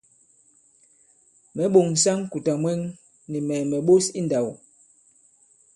[1.55, 2.79] Mɛ̌ ɓòŋsa ŋ̀kùtà mwɛŋ,
[3.31, 4.47] nì mɛ̀ mɛ̀ ɓos i ǹndāw.